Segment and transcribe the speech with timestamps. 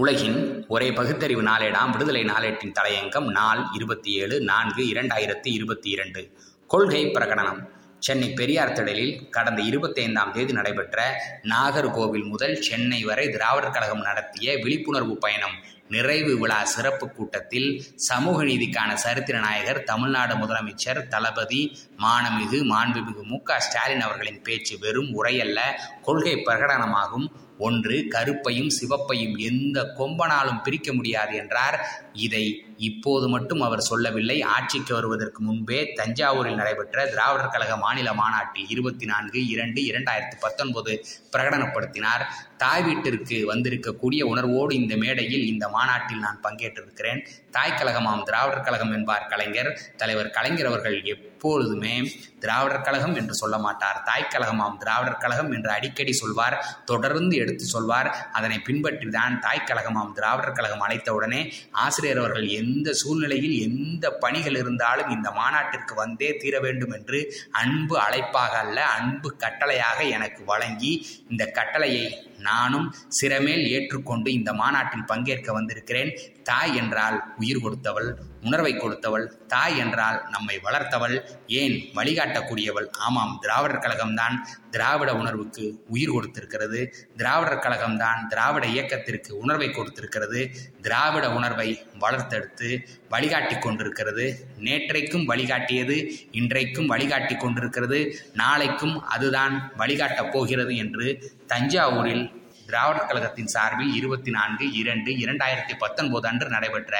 [0.00, 6.22] உலகின் ஒரே பகுத்தறிவு நாளேடாம் விடுதலை நாளேட்டின் தலையங்கம் நாள் இருபத்தி ஏழு நான்கு இரண்டாயிரத்தி இருபத்தி இரண்டு
[6.66, 7.60] கொள்கை பிரகடனம்.
[7.98, 11.06] சென்னை பெரியார் திடலில் கடந்த இருபத்தைந்தாம் தேதி நடைபெற்ற
[11.52, 15.56] நாகர்கோவில் முதல் சென்னை வரை திராவிடர் கழகம் நடத்திய விழிப்புணர்வு பயணம்.
[15.88, 17.68] நிறைவு விழா சிறப்பு கூட்டத்தில்
[18.10, 21.62] சமூக நீதிக்கான சரித்திர நாயகர் தமிழ்நாடு முதலமைச்சர் தளபதி
[22.04, 25.58] மானமிகு மாண்புமிகு மு க ஸ்டாலின் அவர்களின் பேச்சு வெறும் உரையல்ல
[26.02, 27.28] கொள்கை பிரகடனமாகும்.
[27.58, 31.90] ஒன்று கருப்பையும் சிவப்பையும் எந்த கொம்பனாலும் பிரிக்க முடியாது என்றார்.
[32.12, 34.42] இதை இப்போது மட்டும் அவர் சொல்லவில்லை.
[34.42, 42.24] ஆட்சிக்கு வருவதற்கு முன்பே தஞ்சாவூரில் நடைபெற்ற திராவிடர் கழக மாநில மாநாட்டில் இருபத்தி நான்கு இரண்டு இரண்டாயிரத்தி பத்தொன்பது பிரகடனப்படுத்தினார்.
[42.56, 47.26] தாய் வீட்டிற்கு வந்திருக்கக்கூடிய உணர்வோடு இந்த மேடையில் இந்த மாநாட்டில் நான் பங்கேற்றிருக்கிறேன்.
[47.50, 49.80] தாய் கழகமாம் திராவிடர் கழகம் என்பார் கலைஞர்.
[49.96, 51.02] தலைவர் கலைஞர் அவர்கள்
[51.36, 51.94] எப்பொழுதுமே
[52.42, 53.98] திராவிடர் கழகம் என்று சொல்ல மாட்டார்.
[54.08, 54.76] தாய் கழகமாம்.
[54.82, 56.56] திராவிடர் கழகம் என்று அடிக்கடி சொல்வார்.
[56.84, 58.08] தொடர்ந்து எடுத்து சொல்வார்.
[58.32, 60.10] அதனை பின்பற்றி தான் தாய் கழகமாம்.
[60.18, 61.40] திராவிடர் கழகம் அழைத்தவுடனே
[61.84, 67.20] ஆசிரியர் அவர்கள் எந்த சூழ்நிலையில் எந்த பணிகள் இருந்தாலும் இந்த மாநாட்டிற்கு வந்தே தீர வேண்டும் என்று
[67.62, 70.92] அன்பு அழைப்பாக அல்ல அன்பு கட்டளையாக எனக்கு வழங்கி
[71.30, 72.06] இந்த கட்டளையை
[72.38, 76.18] நானும் சிறமேல் ஏற்றுக்கொண்டு இந்த மாநாட்டில் பங்கேற்க வந்திருக்கிறேன்.
[76.42, 81.22] தாய் என்றால் உயிர் கொடுத்தவள் உணர்வை கொடுத்தவள் தாய் என்றால் நம்மை வளர்த்தவள்.
[81.46, 82.90] ஏன் வழிகாட்டக்கூடியவள்?
[82.98, 84.36] ஆமாம் திராவிடர் கழகம்தான்.
[84.76, 86.80] திராவிட உணர்வுக்கு உயிர் கொடுத்திருக்கிறது.
[87.20, 90.40] திராவிடர் கழகம்தான் திராவிட இயக்கத்திற்கு உணர்வை கொடுத்திருக்கிறது.
[90.86, 91.68] திராவிட உணர்வை
[92.04, 92.70] வளர்த்தெடுத்து
[93.08, 94.26] வழிகாட்டி கொண்டிருக்கிறது.
[94.66, 95.96] நேற்றைக்கும் வழிகாட்டியது
[96.40, 98.00] இன்றைக்கும் வழிகாட்டி கொண்டிருக்கிறது.
[98.42, 101.06] நாளைக்கும் அதுதான் வழிகாட்டப் போகிறது என்று
[101.52, 102.24] தஞ்சாவூரில்
[102.68, 106.94] திராவிடர் கழகத்தின் சார்பில் இருபத்தி நான்கு இரண்டு இரண்டாயிரத்தி பத்தொன்பது அன்று நடைபெற்ற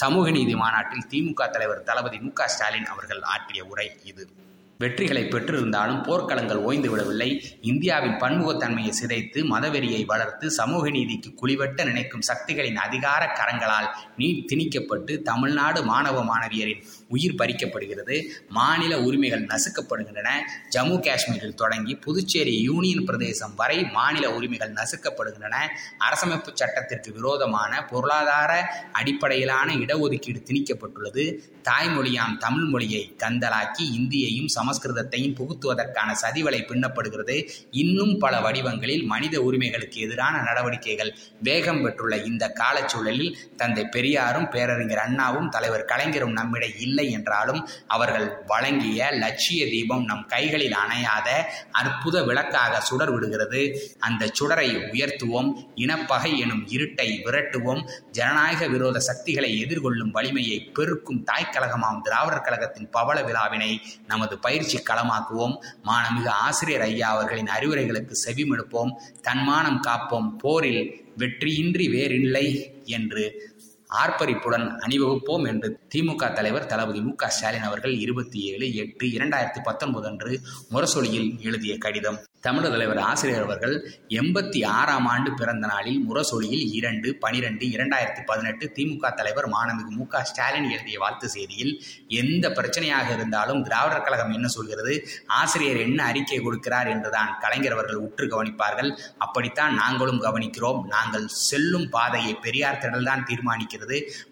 [0.00, 4.24] சமூக நீதி மாநாட்டில் திமுக தலைவர் தளபதி மு க ஸ்டாலின் அவர்கள் ஆற்றிய உரை இது.
[4.80, 12.76] வெற்றிகளை பெற்றிருந்தாலும் போர்க்களங்கள் ஓய்ந்து விடவில்லை இந்தியாவின் பன்முகத்தன்மையை சிதைத்து மதவெறியை வளர்த்து சமூக நீதிக்கு குளிவட்ட நினைக்கும் சக்திகளின்
[12.76, 18.22] அதிகார கரங்களால் நீட் திணிக்கப்பட்டு தமிழ்நாடு மாணவ மாணவியரின் உயிர் பறிக்கப்படுகிறது.
[18.48, 20.28] மாநில உரிமைகள் நசுக்கப்படுகின்றன.
[20.76, 25.56] ஜம்மு காஷ்மீரில் தொடங்கி புதுச்சேரி யூனியன் பிரதேசம் வரை மாநில உரிமைகள் நசுக்கப்படுகின்றன.
[26.08, 31.38] அரசமைப்பு சட்டத்திற்கு விரோதமான பொருளாதார அடிப்படையிலான இடஒதுக்கீடு திணிக்கப்பட்டுள்ளது.
[31.68, 37.36] தாய்மொழியாம் தமிழ் மொழியை கந்தலாக்கி இந்தியையும் சமஸ்கிருதத்தையும் புகுத்துவதற்கான சதிவலை பின்னப்படுகிறது.
[37.70, 41.12] இன்னும் பல வடிவங்களில் மனித உரிமைகளுக்கு எதிரான நடவடிக்கைகள்
[41.42, 49.10] வேகம் பெற்றுள்ள இந்த காலச்சூழலில் தந்தை பெரியாரும் பேரறிஞர் அண்ணாவும் தலைவர் கலைஞரும் நம்மிட இல்லை என்றாலும் அவர்கள் வழங்கிய
[49.10, 51.28] லட்சிய தீபம் நம் கைகளில் அணையாத
[51.72, 53.62] அற்புத விளக்காக சுடர் விடுகிறது
[53.98, 57.82] அந்த சுடரை உயர்த்துவோம் இனப்பகை எனும் இருட்டை விரட்டுவோம்.
[58.10, 63.70] ஜனநாயக விரோத சக்திகளை எதிர்கொள்ளும் வலிமையை பெருக்கும் தாய்க்கழகமாம் திராவிடர் கழகத்தின் பவள விழாவினை
[64.06, 65.56] நமது பயிற்சி களமாக்குவோம்.
[65.84, 68.90] மானமிகு ஆசிரியர் ஐயா அவர்களின் அறிவுரைகளுக்கு செவிமெடுப்போம்.
[69.22, 70.36] தன்மானம் காப்போம்.
[70.38, 73.56] போரில் வெற்றியின்றி வேறில்லை என்று
[73.88, 80.08] ஆர்ப்பரிப்புடன் அணிவகுப்போம் என்று திமுக தலைவர் தளபதி மு க ஸ்டாலின் அவர்கள் இருபத்தி ஏழு எட்டு இரண்டாயிரத்தி பத்தொன்பது
[80.08, 80.40] அன்று
[80.70, 82.18] முரசொலியில் எழுதிய கடிதம்.
[82.40, 89.14] தமிழக தலைவர் ஆசிரியர் அவர்கள் எண்பத்தி ஆறாம் ஆண்டு பிறந்த நாளில் முரசொலியில் இரண்டு பனிரெண்டு இரண்டாயிரத்தி பதினெட்டு திமுக
[89.14, 91.72] தலைவர் மாணவிகு மு க ஸ்டாலின் எழுதிய வாழ்த்து செய்தியில்
[92.08, 95.08] எந்த பிரச்சனையாக இருந்தாலும் திராவிடர் கழகம் என்ன சொல்கிறது?
[95.26, 98.98] ஆசிரியர் என்ன அறிக்கை கொடுக்கிறார் என்றுதான் கலைஞர் அவர்கள் உற்று கவனிப்பார்கள்.
[99.18, 100.84] அப்படித்தான் நாங்களும் கவனிக்கிறோம்.
[100.84, 103.76] நாங்கள் செல்லும் பாதையை பெரியார் திடல்தான் தீர்மானிக்கிறது.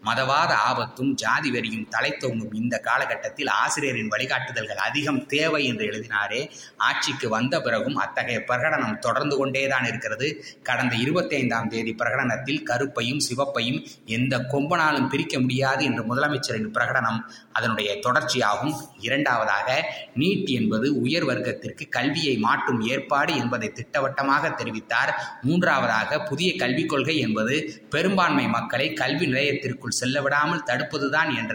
[0.04, 6.50] மதவாத ஆபத்தும் ஜாதி வெறியும் தலைத்தோங்கும் இந்த காலகட்டத்தில் ஆசிரியரின் வழிகாட்டுதல்கள் அதிகம் தேவை என்று எழுதினாரே.
[6.76, 10.44] ஆட்சிக்கு வந்த பிறகும் அத்தகைய பிரகடனம் தொடர்ந்து கொண்டேதான் இருக்கிறது.
[10.62, 17.20] கடந்த இருபத்தி ஐந்தாம் தேதி பிரகடனத்தில் கருப்பையும் சிவப்பையும் எந்த கொம்பனாலும் பிரிக்க முடியாது என்று முதலமைச்சரின் பிரகடனம்
[17.52, 18.74] அதனுடைய தொடர்ச்சியாகும்.
[19.00, 19.84] இரண்டாவதாக
[20.16, 25.12] நீட் என்பது உயர் வர்க்கத்திற்கு கல்வியை மாற்றும் ஏற்பாடு என்பதை திட்டவட்டமாக தெரிவித்தார்.
[25.42, 31.54] மூன்றாவதாக புதிய கல்விக் கொள்கை என்பது பெரும்பான்மை மக்களை கல்வி நிலையத்திற்குள் செல்ல விடாமல் தடுப்பதுதான் என்ற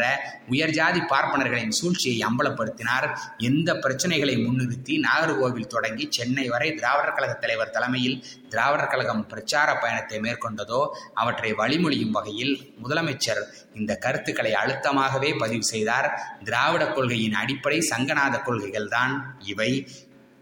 [0.54, 3.08] உயர்ஜாதி பார்ப்பனர்களின் சூழ்ச்சியை அம்பலப்படுத்தினார்.
[3.50, 8.18] எந்த பிரச்சனைகளை முன்னிறுத்தி நாகர்கோவில் தொடங்கி சென்னை வரை திராவிடர் கழக தலைவர் தலைமையில்
[8.54, 10.82] திராவிடர் கழகம் பிரச்சார பயணத்தை மேற்கொண்டதோ
[11.22, 13.42] அவற்றை வழிமொழியும் வகையில் முதலமைச்சர்
[13.80, 16.10] இந்த கருத்துக்களை அழுத்தமாகவே பதிவு செய்தார்.
[16.48, 19.14] திராவிட கொள்கையின் அடிப்படை சங்கநாத கொள்கைகள் தான்
[19.54, 19.72] இவை.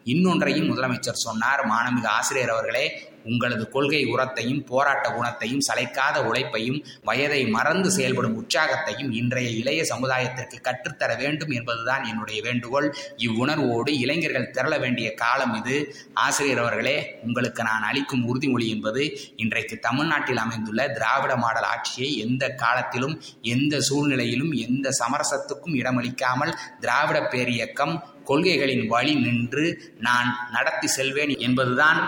[0.05, 1.61] இன்னொன்றையும் முதலமைச்சர் சொன்னார்.
[1.71, 2.85] மாணமிகு ஆசிரியர் அவர்களே
[3.23, 11.15] உங்களது கொள்கை உரத்தையும் போராட்ட குணத்தையும் சளைக்காத உழைப்பையும் வயதை மறந்து செயல்படும் உற்சாகத்தையும் இன்றைய இளைய சமுதாயத்திற்கு கற்றுத்தர
[11.15, 12.95] வேண்டும் என்பதுதான் என்னுடைய வேண்டுகோள்.
[13.17, 15.77] இவ்வுணர்வோடு இளைஞர்கள் திரள வேண்டிய காலம் இது.
[16.13, 19.03] ஆசிரியர் அவர்களே உங்களுக்கு நான் அளிக்கும் உறுதிமொழி என்பது
[19.35, 27.95] இன்றைக்கு தமிழ்நாட்டில் அமைந்துள்ள திராவிட மாடல் ஆட்சியை எந்த காலத்திலும் எந்த சூழ்நிலையிலும் எந்த சமரசத்துக்கும் இடமளிக்காமல் திராவிட பேரியக்கம்
[28.25, 31.99] கொள்கைகளின் வழி நின்று நான் நடத்தி செல்வேன் என்பதுதான்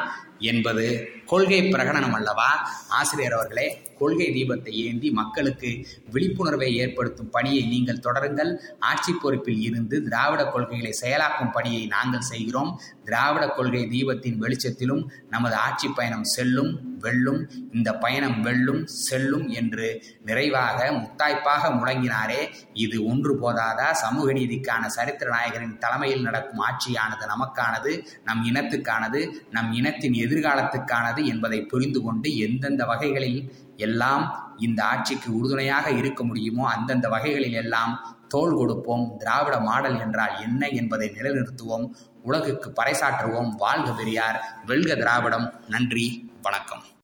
[0.41, 0.85] என்பது
[1.25, 2.49] கொள்கை பிரகடனம் அல்லவா?
[2.89, 3.67] ஆசிரியர் அவர்களே
[4.01, 5.71] கொள்கை தீபத்தை ஏந்தி மக்களுக்கு
[6.13, 8.51] விழிப்புணர்வை ஏற்படுத்தும் பணியை நீங்கள் தொடருங்கள்.
[8.91, 12.71] ஆட்சி பொறுப்பில் இருந்து திராவிட கொள்கைகளை செயலாக்கும் பணியை நாங்கள் செய்கிறோம்.
[13.07, 15.03] திராவிட கொள்கை தீபத்தின் வெளிச்சத்திலும்
[15.35, 16.71] நமது ஆட்சி பயணம் செல்லும்
[17.05, 17.39] வெல்லும்
[17.75, 19.87] இந்த பயணம் வெல்லும் செல்லும் என்று
[20.27, 22.41] நிறைவாக முத்தாய்ப்பாக முழங்கினாரே.
[22.83, 23.87] இது ஒன்று போதாதா?
[24.03, 27.93] சமூக நீதிக்கான சரித்திர நாயகரின் தலைமையில் நடக்கும் ஆட்சியானது நமக்கானது
[28.27, 29.21] நம் இனத்துக்கானது
[29.55, 33.41] நம் இனத்தின் எதிர்காலத்துக்கானது என்பதை புரிந்து கொண்டு எந்தெந்த வகைகளில்
[33.81, 37.93] எல்லாம் இந்த ஆட்சிக்கு உறுதுணையாக இருக்க முடியுமோ அந்தந்த வகைகளில் எல்லாம்
[38.27, 39.15] தோள் கொடுப்போம்.
[39.17, 41.89] திராவிட மாடல் என்றால் என்ன என்பதை நிலைநிறுத்துவோம்.
[42.23, 43.49] உலகுக்கு பறைசாற்றுவோம்.
[43.57, 44.37] வாழ்க பெரியார்.
[44.65, 45.53] வெல்க திராவிடம்.
[45.67, 46.31] நன்றி.
[46.41, 46.83] வணக்கம்.